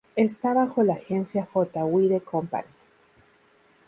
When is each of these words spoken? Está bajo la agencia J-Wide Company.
Está 0.15 0.55
bajo 0.55 0.81
la 0.81 0.93
agencia 0.95 1.45
J-Wide 1.53 2.21
Company. 2.21 2.65